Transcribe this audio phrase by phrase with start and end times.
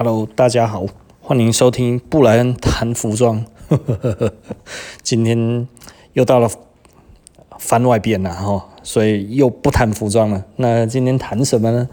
[0.00, 0.86] Hello，大家好，
[1.20, 3.44] 欢迎收听布莱恩谈服装。
[5.02, 5.66] 今天
[6.12, 6.48] 又到了
[7.58, 10.44] 番外篇了哈，所以又不谈服装了。
[10.54, 11.88] 那今天谈什么呢？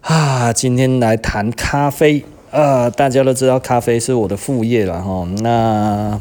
[0.00, 2.88] 啊，今天来谈咖啡啊！
[2.88, 5.28] 大家都知道咖啡是我的副业了哈。
[5.42, 6.18] 那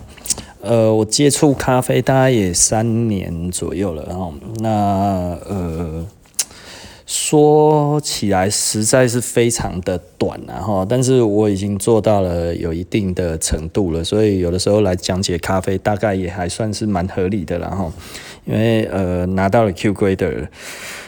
[0.59, 4.33] 呃，我接触咖啡大概也三年左右了哈。
[4.59, 4.69] 那
[5.47, 6.05] 呃，
[7.05, 10.85] 说起来实在是非常的短然后。
[10.85, 17.91] 但是我已经做到了有一定的程度了，所以有的时候来讲解咖啡，大概也还算是蛮合理的然后。
[18.45, 20.47] 因为呃，拿到了 Q Grader。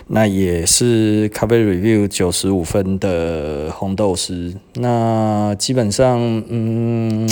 [0.10, 6.18] 那也是咖啡 review 九十五分的红豆师，那基本上
[6.48, 7.30] 嗯，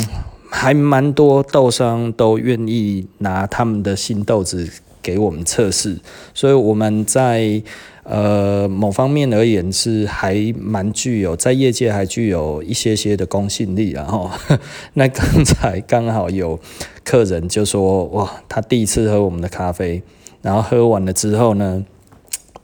[0.50, 4.70] 还蛮多豆商都愿意拿他们的新豆子
[5.06, 5.96] 给我们测试，
[6.34, 7.62] 所以我们在
[8.02, 14.28] 呃某方面而言是还蛮具有在业界还具有一些些的公信力，然后
[14.94, 16.58] 那刚才刚好有
[17.04, 20.02] 客人就说哇，他第一次喝我们的咖啡，
[20.42, 21.84] 然后喝完了之后呢，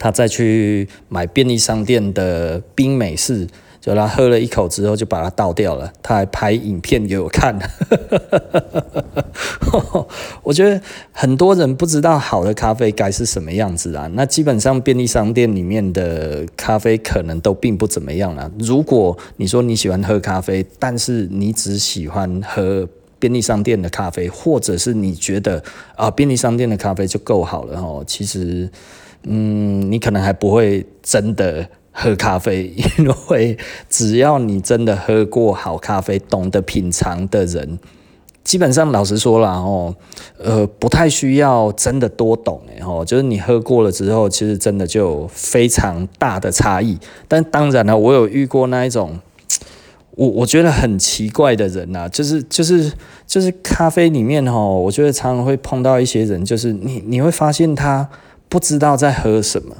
[0.00, 3.46] 他再去买便利商店的冰美式，
[3.82, 5.92] 就他喝了一口之后就把它倒掉了。
[6.00, 7.58] 他还拍影片给我看，
[10.44, 10.80] 我觉得
[11.10, 14.08] 很多人不知道好的咖啡该是什么样子啊。
[14.14, 18.48] 那基本上便利商店里面的咖啡可能都并不怎么样啊。
[18.60, 22.88] 如果你说你喜欢喝咖啡，但是你只喜欢喝
[23.18, 25.60] 便利商店的咖啡，或者是你觉得
[25.96, 28.70] 啊便利商店的咖啡就够好了哦，其实。
[29.24, 33.56] 嗯，你可能还不会真的喝咖啡，因为
[33.88, 37.78] 只要你真的喝过好咖啡，懂得品尝的人，
[38.42, 39.94] 基本上老实说了哦，
[40.38, 46.98] 呃，不太需要真的多懂哎哦，就是你喝过了之后，其实真的就非常大的差异。
[47.28, 49.20] 但当然了，我有遇过那一种，
[50.12, 52.90] 我我觉得很奇怪的人呐，就是就是
[53.26, 58.08] 就是咖啡里面哦，我觉得常常会碰到一些人，就是你你会发现他。
[58.48, 59.74] 不知道在喝什么，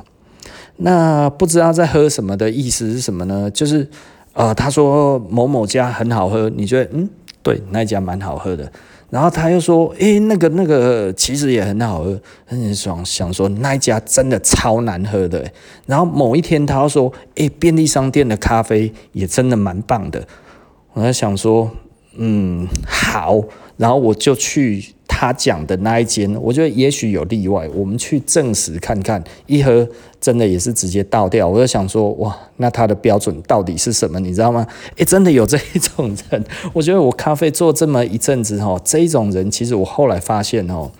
[0.76, 3.50] 那不知道在喝什么的意思是什么呢？
[3.50, 3.88] 就是，
[4.32, 7.08] 呃，他说某某家很好喝，你觉得嗯，
[7.42, 8.70] 对，那一家蛮好喝的。
[9.10, 15.44] 然后他又说，诶，那个那个其实也很好喝，很想想说那一家真的超难喝的。
[15.86, 20.26] 然后某一天他又说，诶，便利商店的咖啡也真的蛮棒的。
[20.94, 21.70] 我在想说，
[22.16, 23.40] 嗯，好，
[23.76, 24.94] 然后我就去。
[25.22, 29.22] 他讲的那一间，我觉得也许有例外，我们去证实看看。
[29.46, 29.88] 一喝
[30.20, 34.18] 真的也是直接倒掉，我就想说，哇，那他的标准到底是什么？
[34.18, 34.66] 你知道吗？
[34.98, 36.44] 诶，真的有这一种人。
[36.72, 40.90] 我觉得我咖啡做这么一阵子哈，这一种人其实我后来发现哦，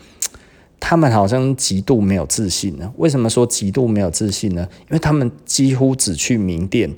[0.78, 2.92] 他们好像极度没有自信呢。
[2.98, 4.64] 为什么说极度没有自信呢？
[4.82, 6.88] 因为他们几乎只去名店，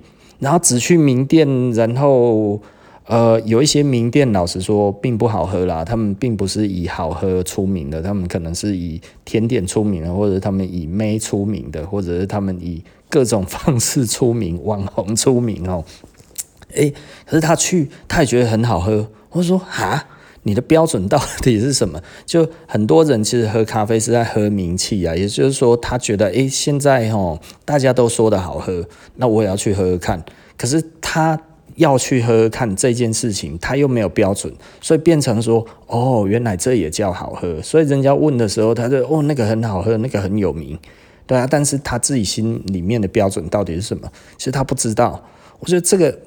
[0.41, 2.60] 然后只去名店，然后。
[3.06, 5.84] 呃，有一些名店，老实说并不好喝啦。
[5.84, 15.84] 他们并不是以好喝出名的，他们可能是以甜点出名的，或者他们以妹出名的，或者是他们以各种方式出名，网红出名哦。
[16.72, 16.94] 诶，
[17.26, 19.10] 可是他去，他也觉得很好喝。
[19.32, 20.06] 我说啊，
[20.44, 22.00] 你的标准到底是什么？
[22.25, 30.25] 就很多人其实喝咖啡是在喝名气啊，也就是说，他觉得诶，现在哦，大家都说的好喝，那我也要去喝喝看。
[30.56, 31.38] 可是他。
[31.76, 37.60] 要去喝喝看这件事情，他又没有标准，所以变成说，哦，原来这也叫好喝。
[37.62, 40.78] 所以人家问的时候，他就哦，那个很好喝，那个很有名，
[41.26, 41.46] 对啊。
[41.50, 44.10] 但是他自己心里面的标准到底是什么？
[44.36, 45.24] 其实他不知道。
[45.60, 46.18] 我觉得这个，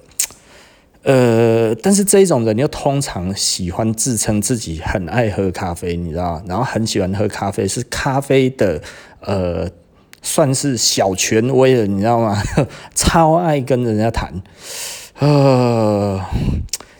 [1.04, 6.42] 呃，但是这一种人又通常喜欢自称自己很爱喝咖啡，你知道？
[6.48, 8.82] 然后很喜欢喝咖啡，是咖啡的，
[9.22, 9.70] 呃，
[10.22, 12.42] 算是小权威了，你知道吗？
[12.96, 14.42] 超爱跟人家谈。
[15.20, 16.24] 呃，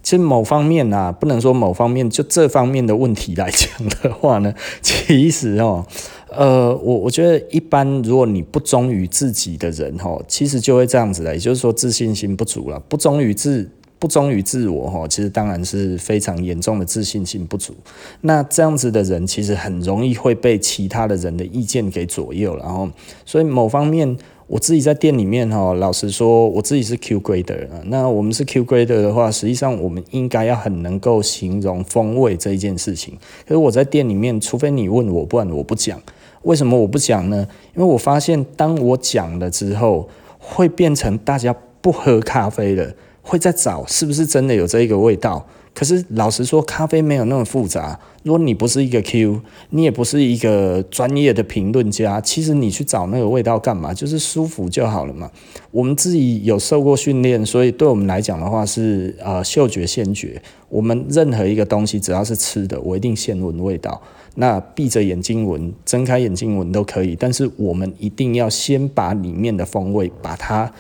[0.02, 3.70] 其实某方面啊，不能说某方面，就这方面的问题来讲
[4.02, 5.86] 的话呢， 其实哦，
[6.30, 13.70] 呃，我我觉得一般如果你不忠于自己的人哦，其实就会这样子的，也就是说自信心不足了，不忠于自
[14.00, 17.76] 不忠于自我哈，其实当然是非常严重的自信心不足。
[18.22, 22.90] 那这样子的人，其实很容易会被其他的人的意见给左右，然后
[23.26, 24.18] 所以某方面。
[24.48, 27.68] 我自己在店里面哈，老实说，我自己是 Q Grader。
[27.88, 33.18] 那我们是 Q Grader 的话，实际上我们应该要很能够形容风味这一件事情。
[33.46, 36.02] 可是我在店里面，除非你问我，不然我不讲。
[36.44, 37.46] 为什么我不讲呢？
[37.76, 40.08] 因为我发现，当我讲了之后，
[40.40, 45.46] 会变成大家不喝咖啡了，会在找是不是真的有这一个味道。
[45.78, 48.00] 可是老实说，咖啡没有那么复杂。
[48.24, 49.40] 如果你不是一个 Q，
[49.70, 53.94] 你也不是一个专业的评论家，其实你去找那个味道干嘛？
[53.94, 55.30] 就是舒服就好了嘛。
[55.70, 60.42] 我们自己有受过训练，所以对我们来讲的话是呃嗅觉先觉。
[60.68, 64.02] 我们任何一个东西只要是吃的，我一定先闻味道。
[64.34, 67.16] 那闭着眼睛闻，睁开眼睛闻都可以。
[67.16, 70.74] 但是我们一定要先把里面的风味把它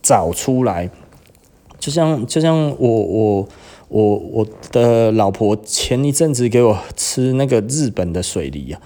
[0.00, 0.90] 找出来。
[1.80, 3.48] 就像就像我我。
[3.92, 8.80] 我我的老婆前一阵子给我吃那个日本的水梨啊，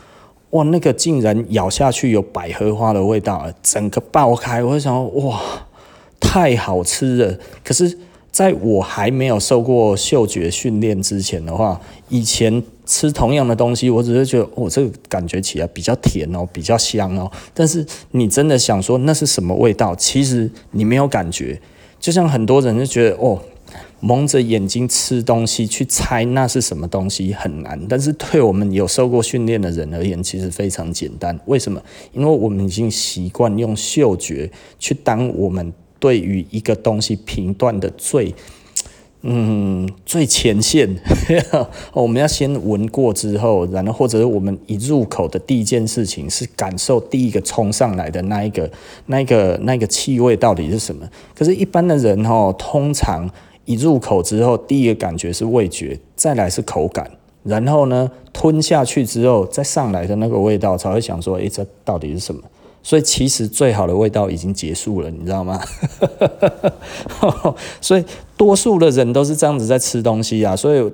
[0.53, 5.39] 哇，那个竟然咬下去有百合花的味道，整个爆开，我就想哇，
[6.19, 7.39] 太好吃了。
[7.63, 7.99] 可是
[8.31, 17.31] 在我还没有受过嗅觉训练之前的话，以前吃同样的东西，我只是觉得哦，这个感觉起来比较甜哦，比较香哦。
[17.53, 21.61] 但是你真的想说那是什么味道，其实你没有感觉。
[22.05, 23.41] 就像很多人就觉得哦。
[24.01, 31.41] 蒙着眼睛吃东西去猜那是什么东西很难，但是对我们有受过训练的人而言，其实非常简单。
[31.47, 31.83] 为什么？
[32.13, 38.35] 因为我们已经习惯用嗅觉去当我们对于一个东西评断的最，
[39.27, 40.95] 嗯，最前线。
[41.95, 48.71] 我们要先闻过之后，然后或者是我们一入口的第一件事情是感受第一个冲上来的那一个、
[49.07, 51.09] 那一个、那个气味到底是什么？
[51.35, 53.29] 可是，一般的人哦，通常。
[53.67, 57.11] 一入口之后，第一个感觉是味觉，再来是口感，
[57.45, 62.43] 然后呢，吞下去之后，再上来的那个味道才会想说，诶，这到底是什么？
[62.83, 65.59] 所以其实最好的味道已经结束了，你知道吗？
[67.81, 68.05] 所以
[68.45, 70.93] 多数的人都是这样子在吃东西啊，所以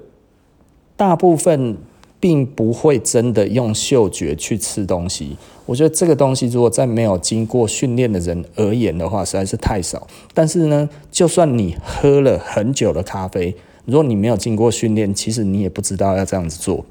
[0.96, 1.76] 大部分。
[2.22, 10.06] 并不会真的用嗅觉去吃东西，我觉得这个东西如果在没有经过训练的人而言的话，实在是太少。
[10.34, 13.56] 但是呢，就算你喝了很久的咖啡，
[13.86, 16.84] 如果你没有经过训练，其实你也不知道要这样子做，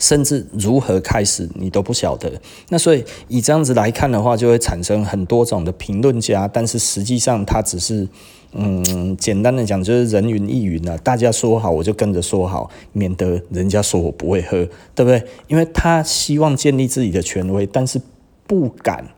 [0.00, 2.28] 甚至如何开始你都不晓得。
[2.70, 8.08] 那所以以这样子来看的话，就会产生很多种的评论家，但是实际上他只是。
[8.52, 15.22] 嗯，简单的讲就是人云亦云啊，大家说好我就跟着说好，免得人家说我不会喝，对不对？
[15.48, 18.00] 因为他希望建立自己的权威，但是
[18.46, 19.08] 不敢、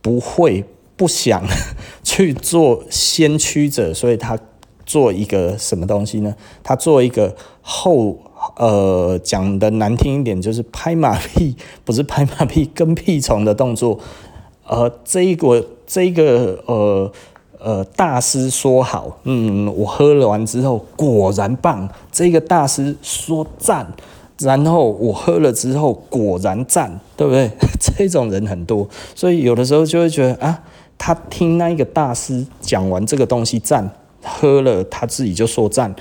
[0.00, 0.64] 不会、
[0.96, 1.44] 不想
[2.04, 4.38] 去做先驱者，所以他
[4.86, 6.36] 做一个什么东西呢？
[6.62, 8.16] 他做一个后，
[8.56, 13.98] 呃，讲的难听一点就是拍马屁，不是拍马屁，跟屁虫的动作。
[14.64, 17.12] 呃，这一个，这个，呃。
[17.64, 21.88] 呃，大师说好，嗯，我喝了完之后果然棒。
[22.10, 23.86] 这个大师说赞，
[24.38, 27.50] 然后我喝了之后果然赞，对不对？
[27.80, 30.60] 这种人很多，所以有的时候就会觉得啊，
[30.98, 33.88] 他听那一个大师讲完这个东西赞，
[34.22, 35.94] 喝了他自己就说赞，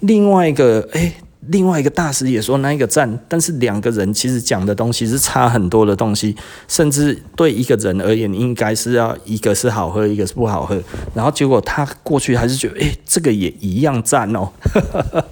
[0.00, 1.12] 另外一个诶。
[1.48, 6.36] 另外一个大师也说那一个赞，但是两个人其实讲的东西是差很多的东西，
[6.68, 10.78] 甚至对一个人而言，应该是要一个是好喝，一个是不好喝。
[11.14, 14.50] 然后结果他过去还是觉得，诶，这个也一样赞哦。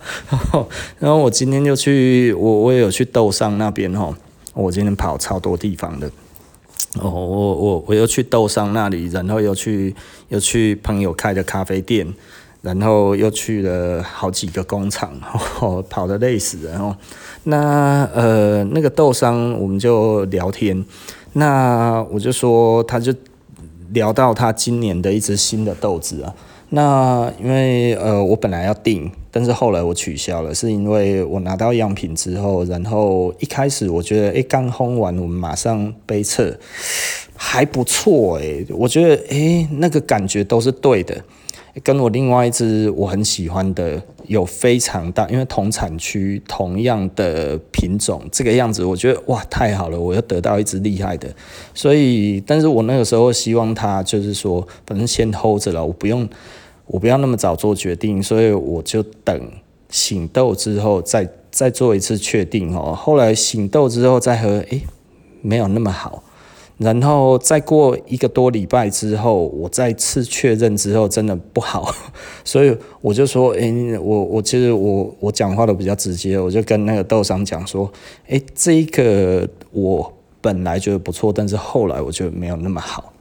[0.99, 4.15] 然后我今天就去，我我也有去豆商那边哦。
[4.55, 6.11] 我今天跑超多地方的
[6.99, 9.95] 哦，我我我又去豆商那里，然后又去
[10.31, 12.07] 又去朋友开的咖啡店。
[12.63, 15.13] 然后又去了好几个工厂，
[15.61, 16.79] 哦、 跑得累死了。
[16.79, 16.97] 哦，
[17.45, 20.85] 那呃那个豆商我们就聊天，
[21.35, 23.15] 那我就说他就
[23.93, 26.35] 聊到他今年的一支新的豆子啊。
[26.71, 36.59] 那因为呃我本来要订，但是后来我取消了，是因为我拿到样品之后，然后一开始我觉得诶刚烘完，我们马上杯测
[37.37, 41.17] 还不错诶，我觉得诶那个感觉都是对的。
[41.85, 51.29] 跟我另外一只我很喜欢的有非常大，因为同产区同样的品种，这个样子我觉得哇太好了，我又得到一只厉害的，
[51.75, 56.29] 所以但是我那个时候希望他就是说，反正先 hold 着了，我不用
[56.87, 59.51] 我不要那么早做决定，所以我就等
[59.91, 62.95] 醒豆之后再再做一次确定哦。
[62.95, 64.83] 后来醒豆之后再喝，诶，
[65.43, 66.23] 没有那么好。
[66.79, 71.91] 然后再过一个多礼拜之后，我再次确认之后，真的不好，
[72.45, 77.91] 所以我就说，诶，我我其实我我讲话都比较直接，我就跟那个豆商讲说，
[78.27, 83.13] 诶，这一个我本来觉得不错，但是后来我觉得没有那么好。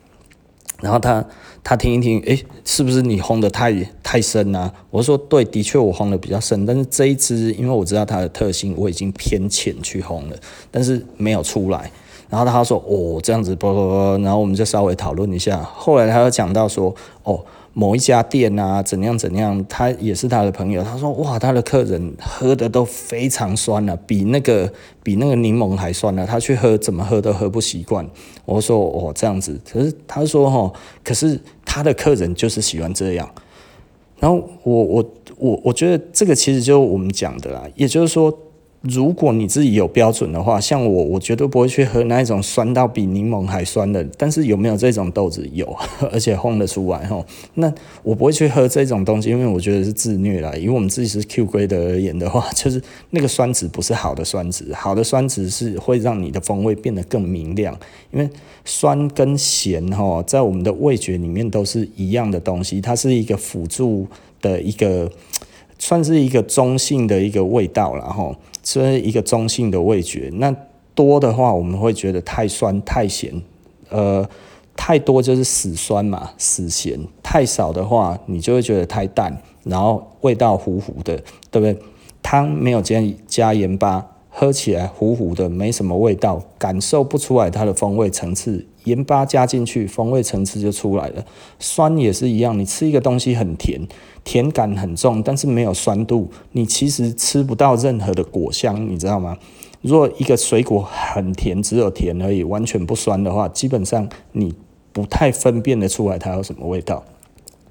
[0.82, 1.26] 然后他
[1.64, 4.70] 他听一听，诶，是不是你烘得太太深啊？
[4.92, 10.38] 我说对，的确我烘得比较深，但是这一支因为我知道它的特性，我已经偏浅去烘了，
[10.70, 11.90] 但是没有出来。
[12.30, 15.62] 然后他说：“哦，这样子，不不不。”然后我们就稍微讨论一下。
[15.62, 17.40] 后来他又讲到说：“哦，
[17.74, 24.72] 某一家店啊，怎样怎样，他也是他的朋友，他说哇，他的客人喝的都非常酸了，比那个
[25.04, 28.06] 比那个柠檬还酸了，他去喝怎么喝都喝不习惯。
[28.46, 30.72] 我说哦这样子，可是他说哈，
[31.04, 33.30] 可是他的客人就是喜欢这样。
[34.20, 35.06] 然后我我
[35.38, 38.36] 我我觉得这个其实就是我们讲的啦，也就是说。
[38.90, 44.06] 如果你自己有标准的话，像我，我绝对不会去喝那一种酸到比柠檬还酸的。
[44.18, 45.48] 但是有没有这种豆子？
[45.54, 45.76] 有，
[46.12, 47.26] 而且烘得出来吼。
[47.56, 47.74] 那
[48.04, 50.54] 我不会去喝这种东西，因为我觉得是自虐啦。
[50.56, 57.76] 以我们自己是 Q 规的而言的话， 就是那个酸值不是好的酸值，好的酸值是会让你的风味变得更明亮。
[58.12, 58.30] 因为
[58.66, 64.06] 酸跟咸吼，在我们的味觉里面都是一样的东西，它是一个辅助
[64.42, 65.12] 的一个，
[65.80, 68.36] 算是一个中性的一个味道了吼。
[68.66, 70.54] 是一个中性的味觉，那
[70.94, 73.32] 多的话我们会觉得太酸太咸，
[73.90, 74.28] 呃，
[74.76, 81.16] 太多就是死酸嘛，死咸；太少的话，你就会觉得太淡，然后味道糊糊的，
[81.50, 81.78] 对不对？
[82.22, 84.04] 汤没有加加盐巴，
[84.38, 88.68] 喝起来糊糊的，没什么味道，感受不出来它的风味层次。
[88.84, 91.24] 盐巴加进去，风味层次就出来了。
[91.58, 93.80] 酸也是一样，你吃一个东西很甜。
[94.26, 99.38] 甜感很重，但是没有酸度，你其实吃不到任何的果香，你知道吗？
[99.82, 104.54] 如果一个水果很甜，只有甜而已，完全不酸的话，基本上你
[104.92, 107.06] 不太分辨得出来它有什么味道。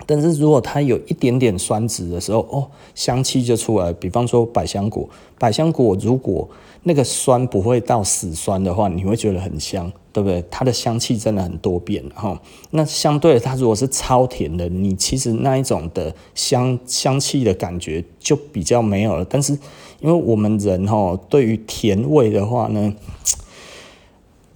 [0.07, 3.93] 但是如果它有一点点酸质的时候，哦，香气就出来。
[3.93, 5.09] 比方说百香果，
[5.39, 6.49] 百香果如果
[6.83, 9.93] 那个酸不会到死酸的话，你会觉得很香。
[10.15, 10.45] 对不对？
[10.49, 12.41] 它的香气真的很多变哈。
[12.71, 19.25] 那相对它如果是超甜的，你其实那一种的香香气的感觉就比较没有了。
[19.29, 19.53] 但是
[19.99, 22.95] 因为我们人哈，对于甜味的话呢，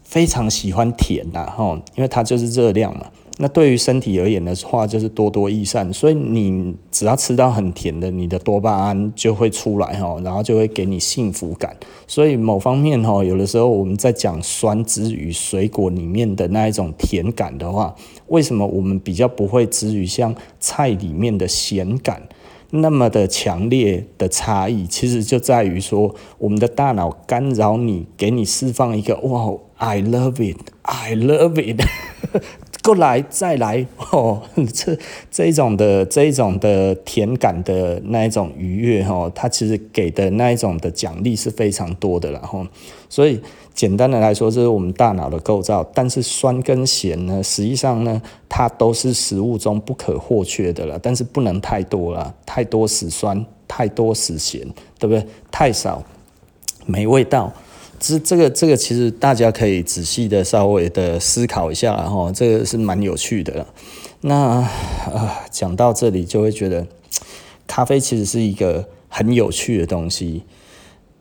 [0.05, 3.07] 非常喜欢甜呐哈，因为它就是热量嘛。
[3.41, 11.77] 那对于身体而言的话，就是多多益善，所以你只要吃到很甜的，你的多巴胺就会出来哈，然后就会给你幸福感。
[12.09, 17.95] 所以某方面哈，有的时候我们在讲酸之于水果里面的那一种甜感的话，
[18.27, 22.21] 为什么我们比较不会之于像菜里面的咸感
[22.71, 24.85] 那么的强烈的差异？
[24.85, 31.87] 其实就在于说，我们的大脑干扰你，给你释放一个哇，I love it，I love it。
[32.89, 34.41] 过来再来 哦，
[34.73, 34.97] 这
[35.31, 42.67] 这一种的这一种的甜感的那一种愉悦哦，它其实给的那一种的奖励是非常多的了哈。
[43.11, 43.39] 所以
[43.75, 45.87] 简单的来说，这是我们大脑的构造。
[45.93, 50.99] 但是酸跟咸呢，实际上呢，它都是食物中不可或缺的了。
[50.99, 54.63] 但是不能太多了，太多死酸，太多死咸，
[54.99, 55.27] 对不对？
[55.51, 56.03] 太少
[56.87, 57.53] 没味道。
[57.99, 63.67] 这这个这个其实大家可以仔细的稍微的思考一下，然后这个是蛮有趣的。
[64.21, 66.87] 那啊，讲到这里就会觉得，
[67.67, 70.45] 咖啡其实是一个很有趣的东西，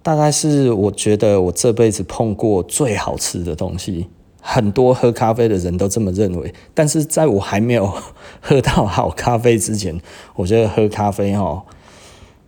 [0.01, 4.07] 大概是我觉得我这辈子碰过最好吃的东西。
[4.39, 7.93] 很多喝咖啡的人都这么认为，但是在我还没有
[8.39, 9.99] 喝到好咖啡之前，
[10.35, 11.63] 我觉得喝咖啡哦，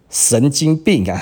[0.10, 1.22] 神经病啊！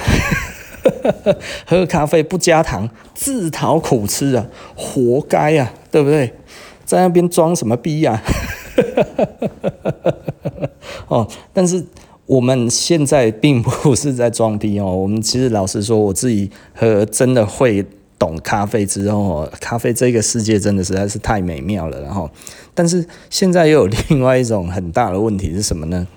[1.65, 6.33] 喝咖啡不加糖，自讨苦吃啊，活该啊，对不对？
[6.85, 8.21] 在那边装什么逼呀？
[11.07, 11.83] 哦，但是
[12.25, 14.85] 我们现在并不是在装逼哦。
[14.85, 17.85] 我们其实老实说，我自己喝真的会
[18.17, 22.01] 懂咖啡之后，咖啡这个世界真的实在是太美妙了。
[22.01, 22.29] 然后，
[22.73, 26.07] 但是现在又有另外一种很大的问题是什么呢？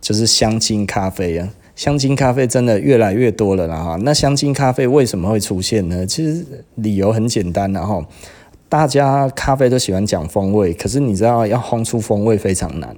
[0.00, 1.48] 就是香精咖啡啊。
[1.76, 6.06] 香精咖啡真的越来越多了啦哈，那香精咖啡为什么会出现呢？
[6.06, 8.04] 其实理由很简单，然后
[8.68, 12.96] 大家咖啡都喜欢讲风味，可是你知道要烘出风味非常难。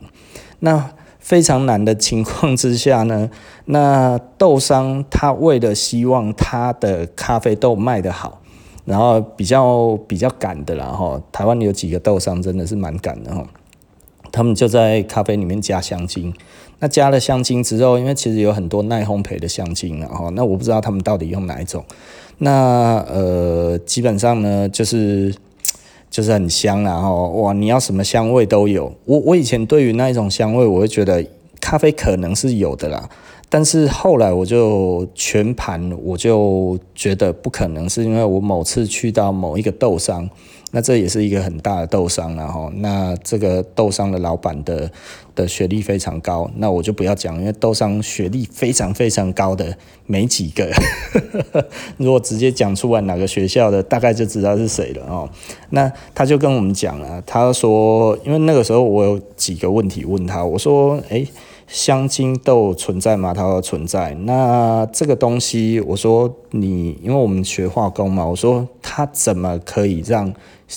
[0.59, 3.31] 那非常难的情况之下呢，
[3.65, 8.41] 那豆商他为了希望他的咖啡豆卖得好，
[8.85, 13.45] 然后比较比较赶的啦哈，台湾有几个豆商真的是蛮赶的哈，
[14.31, 16.33] 他们就在咖啡里面加香精。
[16.79, 21.85] 那加了香精之后，因为其实有很多耐烘焙的香精，然后那我不知道他们到底用哪一种。
[22.39, 25.35] 那呃，基本上呢，就是
[26.11, 28.93] 就是很香，然后哇，你要什么香味都有。
[29.07, 31.25] 我我以前对于那一种香味，我会觉得
[31.61, 33.09] 咖啡可能是有的啦，
[33.49, 40.29] 但是后来我就全盘，我就觉得不可能，是因为我某次去到某一个豆商，
[40.77, 44.91] 那这也是一个很大的豆商，然后那这个豆商的老板的
[45.35, 50.71] 的学历非常高，那我就不要讲，因为豆商学历非常非常高的没几个，
[51.97, 55.27] 如果直接讲出来哪个学校的，大概就知道是谁了哦。
[55.71, 61.27] 那他就跟我们讲了，他说，因为那个时候我有几个问题问他，我说，哎。
[61.67, 63.35] 香精豆存在吗？
[63.35, 64.15] 它说存在。
[64.21, 70.33] 那这个东西，我说你，因为我们学化工嘛，我说它怎么可以让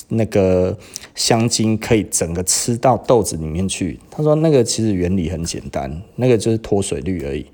[0.08, 0.76] 那个
[1.14, 4.00] 香精可以整个吃到豆子里面去？
[4.10, 7.46] 他说那个其实原理很简单，那个就是脱水率而已。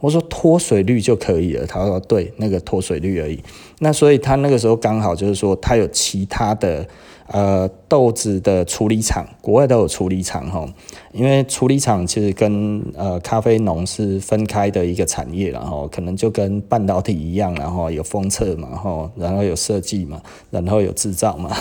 [0.00, 1.66] 我说脱水率就可以了。
[1.66, 3.38] 他说对，那个脱水率而已。
[3.80, 6.86] 那所以他那个时候刚好就是说，他有其他的。
[7.32, 10.66] 呃，豆子的处理厂，国外都有处理厂哈，
[11.12, 20.20] 因为处理厂其实跟呃咖啡农是分开的一个产业，然后可能就跟半导体一样，然后有封测嘛，哈，然后有设计嘛，
[20.50, 21.50] 然后有制造嘛，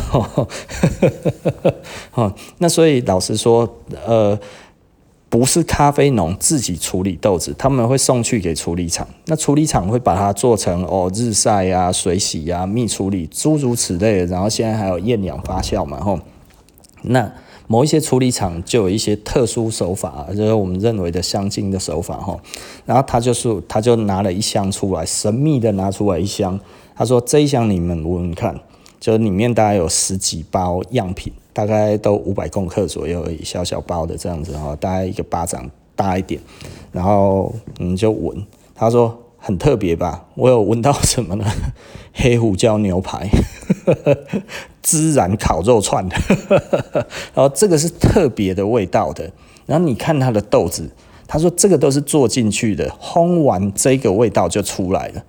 [2.10, 3.70] 哈，那所以老实说，
[4.06, 4.40] 呃。
[5.30, 9.08] 不是咖啡农自己处理豆子，他们会送去给处理厂。
[9.26, 14.26] 那处理厂会把它做成哦日晒啊、水洗啊、蜜处理诸如此类的。
[14.26, 16.20] 然后现在还有厌氧发酵嘛，吼。
[17.04, 17.32] 那
[17.68, 22.42] 某一些处理厂就有一些特殊手法，就是我们认为的香精的手法，吼。
[22.88, 26.60] 然后他就是他就拿了一箱出来，神秘的拿出来一箱，
[26.96, 28.60] 他说这一箱你们闻闻看，
[29.00, 31.32] 就里面大概有十几包样品。
[31.60, 36.40] 大概都五百公克左右而已，小小包的这样子哈，大概一个巴掌大一点，
[36.90, 38.42] 然后你就闻，
[38.74, 40.26] 他说很特别吧？
[40.36, 41.44] 我有闻到什么呢？
[42.16, 43.30] 黑胡椒牛排，
[44.82, 46.08] 孜然烤肉串，
[47.36, 49.30] 然后这个是特别的味道的。
[49.66, 50.90] 然后你看它的豆子，
[51.28, 55.26] 他说这个都是做进去的，烘完这个味道就出来了。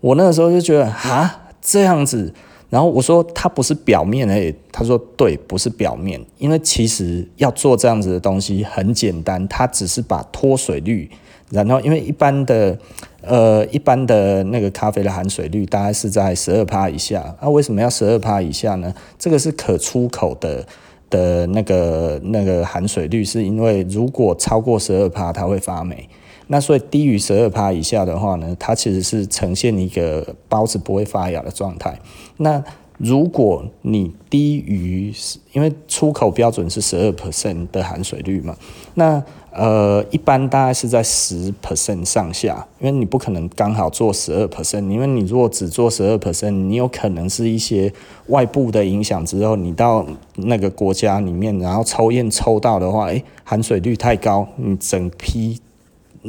[0.00, 2.32] 我那个时候就觉得啊，这样子。
[2.70, 11.10] 然后我说它不是表面诶，他说对，不是表面，因为其实要做这样子的东西很简单，它只是把脱水率，
[11.50, 12.78] 然后因为一般的
[13.22, 18.92] 呃一般的那个咖啡的含水率大概是在十二趴以下，那、为什么要十二趴以下呢？
[19.18, 20.66] 这个是可出口的
[21.08, 26.06] 的那个那个含水率，是因为如果超过十二趴，它会发霉。
[26.48, 31.98] 那所以低于十二趴以下的话呢，它其实是呈现一个包子不会发芽的状态。
[32.38, 32.62] 那
[32.96, 35.12] 如果你低于，
[35.52, 38.56] 因为出口标准是十二 percent 的含水率嘛，
[38.94, 47.92] 那呃一般大概是在十 percent 上下，因为你不可能刚好做十二 percent，因为你如果只做十二 percent，你有可能是一些
[48.26, 55.60] 外部的影响之后，你到那个国家里面，然后抽验抽到的话，诶，含水率太高，你整批。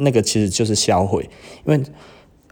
[0.02, 1.28] 那个其实就是销毁，
[1.66, 1.82] 因为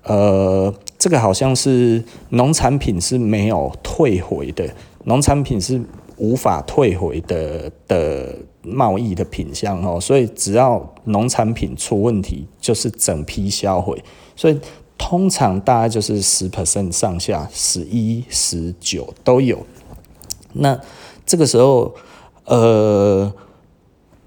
[0.05, 4.69] 呃，这个好像是农产品是没有退回的，
[5.05, 5.81] 农产品是
[6.17, 14.03] 无法退回的的贸易的品相哦，所以只要农产品出问题，就是整批销毁，
[14.37, 14.59] 所以
[14.97, 19.67] 通常大概就是十 percent 上下，十一、十九都有。
[20.53, 20.79] 那
[21.27, 21.95] 这个时候，
[22.45, 23.33] 呃。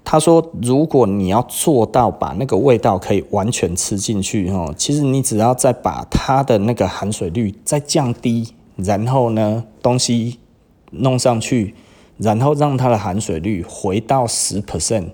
[0.04, 10.38] 他说：“如果你要做到把那个味道可以完全吃进去，哦，其实你只要再把它的那个含水率再降低，然后呢，东西
[10.90, 11.74] 弄上去，
[12.18, 15.10] 然后让它的含水率回到十 percent，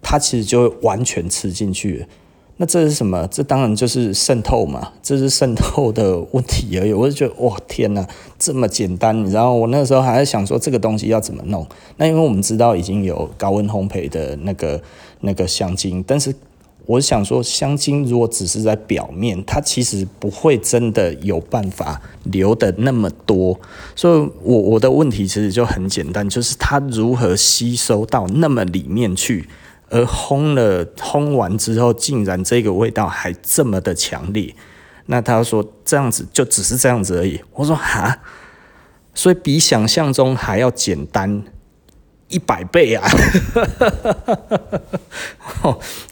[0.00, 2.06] 它其实就会完全吃进去。”
[2.58, 3.26] 那这是什么？
[3.28, 6.92] 这当然就是渗透嘛，这是渗透的问题而已。
[6.92, 8.06] 我就觉得，哇，天哪，
[8.38, 9.18] 这么简单！
[9.24, 11.66] 你知道，我那时候还在想说这个东西要怎么弄。
[11.96, 14.80] 那因为我们知道已经有高温烘焙的那个
[15.22, 16.32] 那个香精，但是
[16.86, 23.58] 我想说，香精如果只是在表面，它其实不会真的有办法留的那么多。
[23.96, 29.48] 所以我我的问题其实就很简单，就是它如何吸收到那么里面去。
[29.92, 34.54] 而烘了烘完之后，竟然这个味道还这么的强烈，
[35.06, 37.38] 那他说这样子就只是这样子而已。
[37.52, 38.20] 我说哈，
[39.14, 41.44] 所以比想象中还要简单。
[42.32, 43.06] 一百倍啊！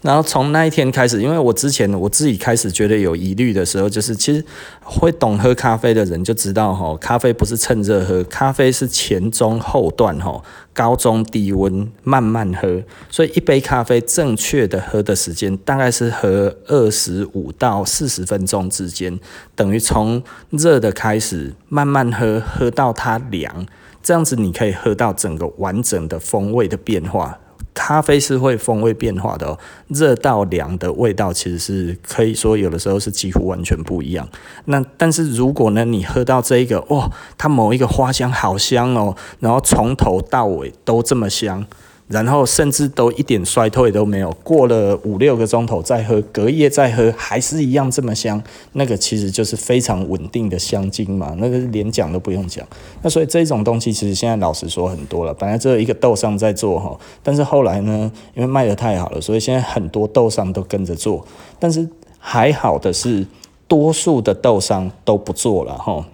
[0.02, 4.44] 然后从那一天开始，因为我之前我自己开始觉得有疑虑的时候，就是其实
[4.84, 10.40] 会懂喝咖啡的人就知道，哈，咖啡不是趁热喝，咖啡是前中后段，哈，
[10.72, 12.80] 高中低温慢慢喝，
[13.10, 19.18] 所以一杯咖啡正确的喝的时间大概是喝二十五到四十分钟之间，
[19.56, 23.66] 等于从热的开始慢慢喝，喝到它凉。
[24.02, 27.38] 这样子你可以喝到整个完整的风味的变化，
[27.74, 29.58] 咖啡是会风味变化的哦，
[29.88, 34.28] 热到凉的味道其实是可以说有的时候是几乎完全不一样。
[34.64, 41.66] 那但是如果呢，你喝到这一个，哇，它某一个花香好香哦，然后从头到尾都这么香。
[42.10, 48.42] 然后甚至都一点衰退都没有，过了五六个钟头再喝，隔夜再喝还是一样这么香，
[48.72, 52.66] 那个其实就是非常稳定的香精嘛，那个连讲都不用讲。
[53.02, 61.24] 那所以这种东西其实现在老实说很多了，本来只有一个豆商在做哈，但是后来呢，因为卖得太好了，所以现在很多豆商都跟着做。
[61.60, 63.24] 但是还好的是，
[63.68, 66.04] 多数的豆商都不做了哈。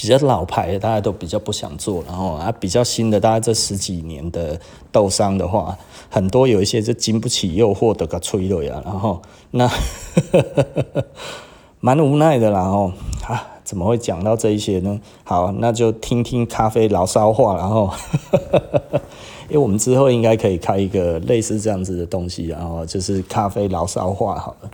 [0.00, 4.56] 比较老牌的大家都比较不想做，然后啊比较新的大概这十几年的
[4.92, 5.76] 豆商的话，
[6.08, 9.68] 很多有一些就经不起诱惑的个催泪啊，然后 那
[11.80, 12.92] 蛮无奈的啦，然后
[13.26, 15.00] 啊怎么会讲到这一些呢？
[15.24, 17.90] 好，那就听听咖啡牢骚话，然后
[19.50, 24.70] 因为我们之后应该可以开一个类似这样子的东西，然后就是咖啡牢骚话好了，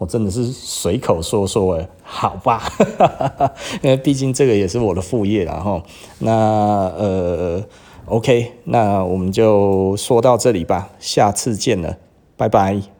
[0.00, 2.62] 我真的是随口说说诶，好吧，
[3.84, 5.82] 因为毕竟这个也是我的副业，然后
[6.20, 6.32] 那
[6.96, 7.62] 呃
[8.06, 11.98] ，OK，那我们就说到这里吧，下次见了，
[12.38, 12.90] 拜拜。